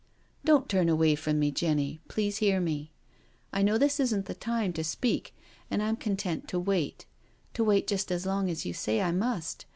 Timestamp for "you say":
8.65-8.99